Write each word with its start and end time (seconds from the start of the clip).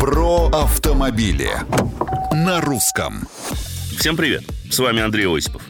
Про 0.00 0.48
автомобили 0.50 1.50
на 2.32 2.60
русском. 2.60 3.26
Всем 3.98 4.16
привет, 4.16 4.44
с 4.70 4.78
вами 4.78 5.02
Андрей 5.02 5.26
Осипов. 5.26 5.62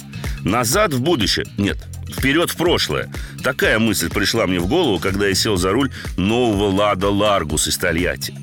Назад 0.44 0.92
в 0.92 1.00
будущее? 1.00 1.46
Нет, 1.56 1.78
вперед 2.10 2.50
в 2.50 2.56
прошлое. 2.56 3.10
Такая 3.42 3.78
мысль 3.78 4.10
пришла 4.10 4.46
мне 4.46 4.60
в 4.60 4.66
голову, 4.66 4.98
когда 4.98 5.26
я 5.28 5.34
сел 5.34 5.56
за 5.56 5.72
руль 5.72 5.90
нового 6.18 6.70
«Лада 6.70 7.08
Ларгус» 7.08 7.68
из 7.68 7.78
Тольятти. 7.78 8.34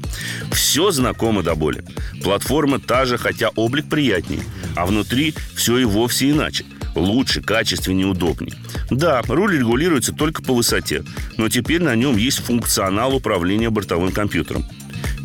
Все 0.51 0.89
знакомо 0.89 1.43
до 1.43 1.53
боли. 1.53 1.83
Платформа 2.23 2.79
та 2.79 3.05
же, 3.05 3.19
хотя 3.19 3.49
облик 3.49 3.87
приятнее, 3.87 4.41
а 4.75 4.87
внутри 4.87 5.35
все 5.53 5.77
и 5.77 5.85
вовсе 5.85 6.31
иначе. 6.31 6.65
Лучше, 6.95 7.43
качественнее, 7.43 8.07
удобнее. 8.07 8.55
Да, 8.89 9.21
руль 9.27 9.57
регулируется 9.57 10.13
только 10.13 10.41
по 10.41 10.53
высоте, 10.53 11.03
но 11.37 11.47
теперь 11.47 11.83
на 11.83 11.95
нем 11.95 12.17
есть 12.17 12.39
функционал 12.43 13.15
управления 13.15 13.69
бортовым 13.69 14.11
компьютером. 14.11 14.65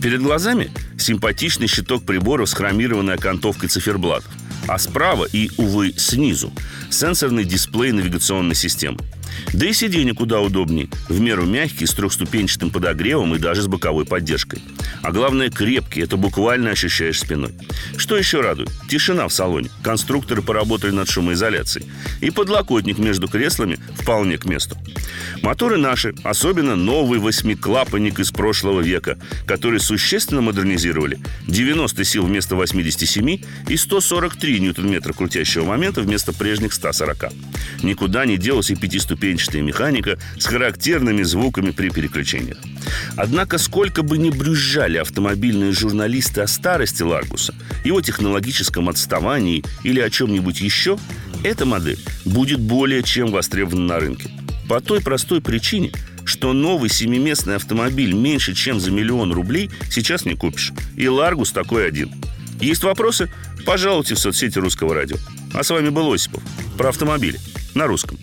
Перед 0.01 0.23
глазами 0.23 0.71
симпатичный 0.99 1.67
щиток 1.67 2.07
приборов 2.07 2.49
с 2.49 2.55
хромированной 2.55 3.17
окантовкой 3.17 3.69
циферблатов. 3.69 4.33
А 4.67 4.79
справа 4.79 5.27
и, 5.31 5.51
увы, 5.59 5.93
снизу 5.97 6.53
сенсорный 6.91 7.45
дисплей 7.45 7.93
навигационной 7.93 8.55
системы. 8.55 8.99
Да 9.53 9.67
и 9.67 9.73
сиденье 9.73 10.15
куда 10.15 10.41
удобнее. 10.41 10.89
В 11.09 11.21
меру 11.21 11.45
мягкий, 11.45 11.87
с 11.87 11.95
трехступенчатым 11.95 12.71
подогревом 12.71 13.35
и 13.35 13.39
даже 13.39 13.63
с 13.63 13.67
боковой 13.67 14.05
поддержкой. 14.05 14.63
А 15.03 15.13
главное, 15.13 15.51
крепкий. 15.51 16.01
Это 16.01 16.17
буквально 16.17 16.71
ощущаешь 16.71 17.21
спиной. 17.21 17.53
Что 17.97 18.17
еще 18.17 18.41
радует? 18.41 18.71
Тишина 18.89 19.29
в 19.29 19.33
салоне. 19.33 19.71
Конструкторы 19.83 20.43
поработали 20.43 20.91
над 20.91 21.09
шумоизоляцией. 21.09 21.87
И 22.21 22.31
подлокотник 22.31 22.99
между 22.99 23.29
креслами 23.29 23.79
вполне 23.97 24.39
к 24.39 24.45
месту. 24.45 24.77
Моторы 25.43 25.79
наши, 25.79 26.15
особенно 26.23 26.77
новый 26.77 27.19
восьмиклапанник 27.19 28.19
из 28.19 28.31
прошлого 28.31 28.81
века, 28.81 29.19
который 29.47 29.81
существенно 29.81 30.43
модернизировали. 30.43 31.19
90 31.47 32.05
сил 32.05 32.27
вместо 32.27 32.57
87 32.57 33.41
и 33.69 33.77
143 33.77 34.61
ньютон-метра 34.61 35.13
крутящего 35.13 35.65
момента 35.65 36.03
вместо 36.03 36.33
прежних 36.33 36.73
140. 36.73 37.33
Никуда 37.83 38.27
не 38.27 38.37
делась 38.37 38.71
и 38.71 38.77
пятиступенчатая 38.77 39.20
механика 39.21 40.19
с 40.39 40.47
характерными 40.47 41.23
звуками 41.23 41.71
при 41.71 41.91
переключениях. 41.91 42.59
Однако, 43.17 43.59
сколько 43.59 44.03
бы 44.03 44.19
ни 44.19 44.31
брюзжали 44.31 44.99
автомобильные 44.99 45.73
журналисты 45.73 46.41
о 46.41 46.47
старости 46.47 47.03
Ларгуса, 47.03 47.55
его 47.85 48.01
технологическом 48.01 48.89
отставании 48.89 49.65
или 49.85 50.01
о 50.01 50.11
чем-нибудь 50.11 50.61
еще, 50.61 50.99
эта 51.45 51.65
модель 51.65 51.99
будет 52.25 52.61
более 52.61 53.03
чем 53.03 53.31
востребована 53.31 53.87
на 53.87 54.01
рынке. 54.01 54.31
По 54.69 54.81
той 54.81 55.01
простой 55.01 55.41
причине, 55.41 55.93
что 56.25 56.53
новый 56.53 56.91
семиместный 56.91 57.57
автомобиль 57.57 58.13
меньше, 58.13 58.55
чем 58.55 58.79
за 58.79 58.91
миллион 58.91 59.33
рублей, 59.33 59.71
сейчас 59.91 60.25
не 60.25 60.35
купишь. 60.35 60.73
И 60.97 61.09
Ларгус 61.09 61.51
такой 61.51 61.87
один. 61.87 62.13
Есть 62.61 62.85
вопросы? 62.85 63.33
Пожалуйте 63.65 64.15
в 64.15 64.19
соцсети 64.19 64.59
Русского 64.59 64.95
радио. 64.95 65.17
А 65.55 65.63
с 65.63 65.71
вами 65.71 65.89
был 65.89 66.13
Осипов. 66.13 66.43
Про 66.77 66.91
автомобили. 66.91 67.39
На 67.75 67.87
русском. 67.87 68.19